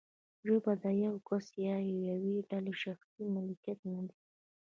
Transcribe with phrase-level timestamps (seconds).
[0.45, 1.75] ژبه د یو کس یا
[2.11, 4.17] یوې ډلې شخصي ملکیت نه دی.